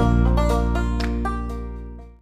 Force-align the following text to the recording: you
you 0.00 0.49